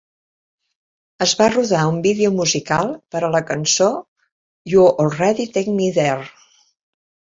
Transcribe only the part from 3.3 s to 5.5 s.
la cançó "You already